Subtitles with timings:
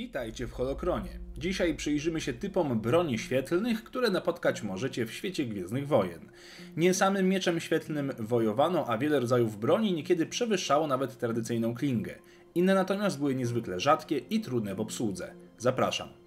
[0.00, 1.20] Witajcie w Holokronie.
[1.38, 6.30] Dzisiaj przyjrzymy się typom broni świetlnych, które napotkać możecie w świecie Gwiezdnych Wojen.
[6.76, 12.14] Nie samym mieczem świetlnym wojowano, a wiele rodzajów broni niekiedy przewyższało nawet tradycyjną klingę.
[12.54, 15.34] Inne natomiast były niezwykle rzadkie i trudne w obsłudze.
[15.58, 16.19] Zapraszam.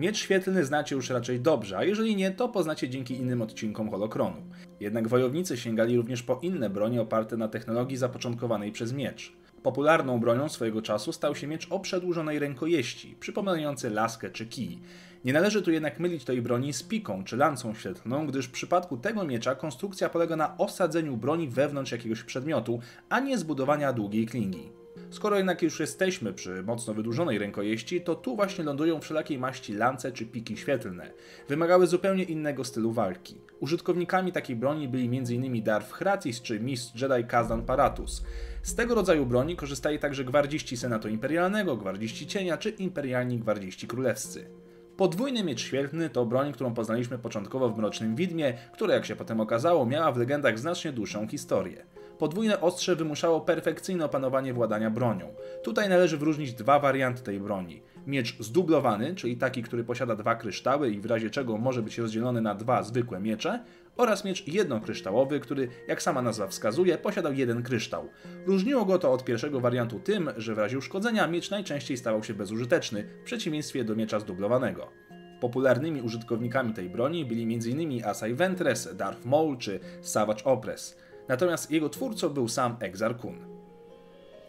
[0.00, 4.42] Miecz świetlny znacie już raczej dobrze, a jeżeli nie, to poznacie dzięki innym odcinkom Holokronu.
[4.80, 9.32] Jednak wojownicy sięgali również po inne bronie oparte na technologii zapoczątkowanej przez miecz.
[9.62, 14.78] Popularną bronią swojego czasu stał się miecz o przedłużonej rękojeści, przypominający laskę czy kij.
[15.24, 18.96] Nie należy tu jednak mylić tej broni z piką czy lancą świetlną, gdyż w przypadku
[18.96, 24.79] tego miecza konstrukcja polega na osadzeniu broni wewnątrz jakiegoś przedmiotu, a nie zbudowania długiej klingi.
[25.10, 30.12] Skoro jednak już jesteśmy przy mocno wydłużonej rękojeści, to tu właśnie lądują wszelakiej maści lance
[30.12, 31.10] czy piki świetlne.
[31.48, 33.40] Wymagały zupełnie innego stylu walki.
[33.60, 35.62] Użytkownikami takiej broni byli m.in.
[35.62, 38.24] Darth Hracis czy mistrz Jedi Kazdan Paratus.
[38.62, 44.46] Z tego rodzaju broni korzystali także gwardziści Senatu Imperialnego, gwardziści Cienia czy imperialni gwardziści królewscy.
[44.96, 49.40] Podwójny miecz świetlny to broń, którą poznaliśmy początkowo w Mrocznym Widmie, która jak się potem
[49.40, 51.86] okazało miała w legendach znacznie dłuższą historię.
[52.20, 55.34] Podwójne ostrze wymuszało perfekcyjne opanowanie władania bronią.
[55.62, 57.82] Tutaj należy wyróżnić dwa warianty tej broni.
[58.06, 62.40] Miecz zdublowany, czyli taki, który posiada dwa kryształy i w razie czego może być rozdzielony
[62.40, 63.64] na dwa zwykłe miecze,
[63.96, 68.08] oraz miecz jednokryształowy, który, jak sama nazwa wskazuje, posiadał jeden kryształ.
[68.46, 72.34] Różniło go to od pierwszego wariantu tym, że w razie uszkodzenia miecz najczęściej stawał się
[72.34, 74.88] bezużyteczny, w przeciwieństwie do miecza zdublowanego.
[75.40, 78.04] Popularnymi użytkownikami tej broni byli m.in.
[78.04, 80.96] Asai Ventress, Darth Maul czy Savage Opress.
[81.28, 83.60] Natomiast jego twórcą był sam Exar Kun.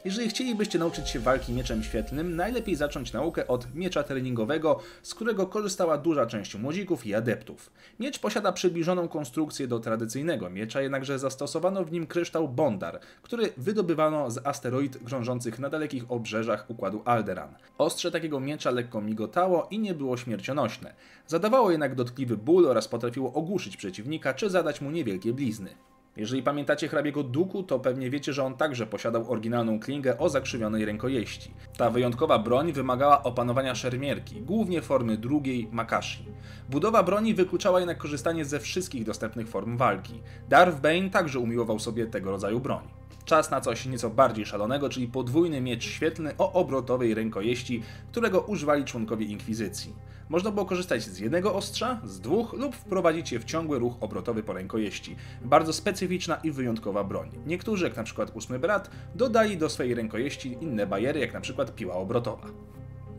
[0.05, 5.47] Jeżeli chcielibyście nauczyć się walki mieczem świetlnym, najlepiej zacząć naukę od miecza treningowego, z którego
[5.47, 7.71] korzystała duża część młodzików i adeptów.
[7.99, 14.31] Miecz posiada przybliżoną konstrukcję do tradycyjnego miecza, jednakże zastosowano w nim kryształ Bondar, który wydobywano
[14.31, 17.55] z asteroid krążących na dalekich obrzeżach układu Alderan.
[17.77, 20.93] Ostrze takiego miecza lekko migotało i nie było śmiercionośne.
[21.27, 25.75] Zadawało jednak dotkliwy ból oraz potrafiło ogłuszyć przeciwnika czy zadać mu niewielkie blizny.
[26.21, 30.85] Jeżeli pamiętacie hrabiego Duku, to pewnie wiecie, że on także posiadał oryginalną klingę o zakrzywionej
[30.85, 31.53] rękojeści.
[31.77, 36.25] Ta wyjątkowa broń wymagała opanowania szermierki, głównie formy drugiej Makashi.
[36.69, 40.21] Budowa broni wykluczała jednak korzystanie ze wszystkich dostępnych form walki.
[40.49, 43.00] Darth Bane także umiłował sobie tego rodzaju broń.
[43.25, 48.85] Czas na coś nieco bardziej szalonego, czyli podwójny miecz świetlny o obrotowej rękojeści, którego używali
[48.85, 49.95] członkowie Inkwizycji.
[50.29, 54.43] Można było korzystać z jednego ostrza, z dwóch lub wprowadzić je w ciągły ruch obrotowy
[54.43, 55.15] po rękojeści.
[55.41, 57.29] Bardzo specyficzna i wyjątkowa broń.
[57.45, 62.47] Niektórzy, jak przykład ósmy brat, dodali do swojej rękojeści inne bariery, jak przykład piła obrotowa.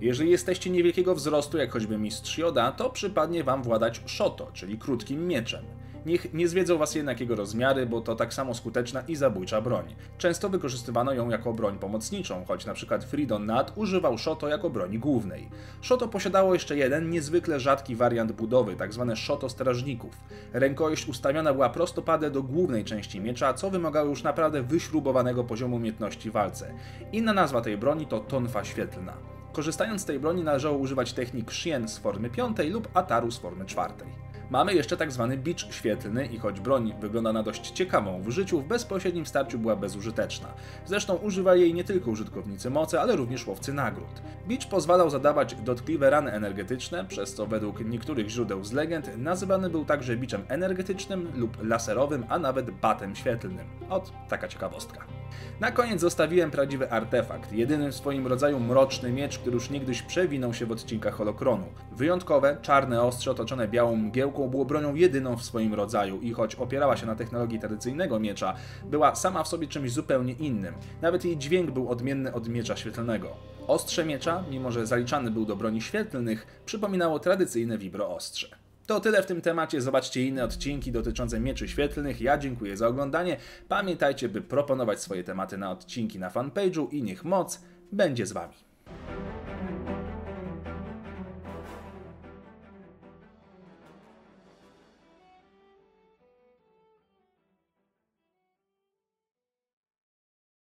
[0.00, 5.26] Jeżeli jesteście niewielkiego wzrostu, jak choćby mistrz Joda, to przypadnie wam władać Shoto, czyli krótkim
[5.26, 5.64] mieczem.
[6.06, 9.94] Niech nie zwiedzą was jednak jego rozmiary, bo to tak samo skuteczna i zabójcza broń.
[10.18, 15.48] Często wykorzystywano ją jako broń pomocniczą, choć przykład Fridon Nat używał Shoto jako broni głównej.
[15.82, 19.04] Shoto posiadało jeszcze jeden niezwykle rzadki wariant budowy, tzw.
[19.08, 20.16] Tak Shoto strażników.
[20.52, 26.30] Rękojeść ustawiona była prostopadę do głównej części miecza, co wymagało już naprawdę wyśrubowanego poziomu umiejętności
[26.30, 26.74] w walce.
[27.12, 29.41] Inna nazwa tej broni to tonfa świetlna.
[29.52, 33.66] Korzystając z tej broni należało używać technik Shien z formy piątej lub Ataru z formy
[33.66, 34.08] czwartej.
[34.50, 38.60] Mamy jeszcze tak zwany bicz świetlny i choć broń wygląda na dość ciekawą w życiu,
[38.60, 40.48] w bezpośrednim starciu była bezużyteczna.
[40.86, 44.22] Zresztą używali jej nie tylko użytkownicy mocy, ale również łowcy nagród.
[44.48, 49.84] Bicz pozwalał zadawać dotkliwe rany energetyczne, przez co według niektórych źródeł z legend nazywany był
[49.84, 53.66] także biczem energetycznym lub laserowym, a nawet batem świetlnym.
[53.90, 55.21] Ot, taka ciekawostka.
[55.60, 60.54] Na koniec zostawiłem prawdziwy artefakt, jedyny w swoim rodzaju mroczny miecz, który już niegdyś przewinął
[60.54, 61.66] się w odcinkach Holokronu.
[61.92, 66.96] Wyjątkowe, czarne ostrze otoczone białą mgiełką było bronią jedyną w swoim rodzaju i choć opierała
[66.96, 68.54] się na technologii tradycyjnego miecza,
[68.84, 70.74] była sama w sobie czymś zupełnie innym.
[71.02, 73.28] Nawet jej dźwięk był odmienny od miecza świetlnego.
[73.66, 78.61] Ostrze miecza, mimo że zaliczany był do broni świetlnych, przypominało tradycyjne vibro ostrze.
[78.92, 79.80] To tyle w tym temacie.
[79.80, 82.20] Zobaczcie inne odcinki dotyczące mieczy świetlnych.
[82.20, 83.36] Ja dziękuję za oglądanie.
[83.68, 87.60] Pamiętajcie, by proponować swoje tematy na odcinki na fanpage'u i niech moc
[87.92, 88.71] będzie z Wami.